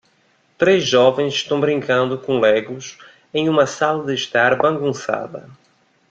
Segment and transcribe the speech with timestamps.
[0.57, 2.97] Três jovens estão brincando com Legos
[3.31, 5.47] em uma sala de estar bagunçada.